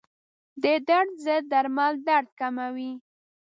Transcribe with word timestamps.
د 0.63 0.65
درد 0.87 1.11
ضد 1.25 1.43
درمل 1.51 1.93
درد 2.07 2.29
کموي. 2.39 2.91